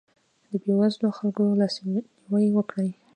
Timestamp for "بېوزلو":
0.63-1.15